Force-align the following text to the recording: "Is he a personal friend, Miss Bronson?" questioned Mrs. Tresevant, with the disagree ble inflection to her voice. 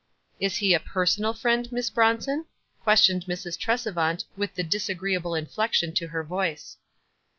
"Is 0.39 0.55
he 0.57 0.73
a 0.73 0.79
personal 0.79 1.31
friend, 1.35 1.71
Miss 1.71 1.91
Bronson?" 1.91 2.47
questioned 2.81 3.25
Mrs. 3.25 3.55
Tresevant, 3.55 4.23
with 4.35 4.55
the 4.55 4.63
disagree 4.63 5.15
ble 5.17 5.35
inflection 5.35 5.93
to 5.93 6.07
her 6.07 6.23
voice. 6.23 6.77